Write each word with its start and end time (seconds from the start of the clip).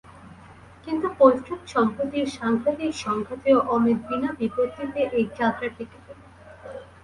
কিন্তু 0.87 1.07
পৈতৃক 1.19 1.61
সম্পত্তির 1.67 2.27
সাংঘাতিক 2.37 2.91
সংঘাতেও 3.05 3.57
অমিত 3.75 3.99
বিনা 4.07 4.29
বিপত্তিতে 4.39 5.01
এ 5.11 5.21
যাত্রা 5.37 5.67
টিঁকে 5.75 5.99
গেল। 6.05 6.19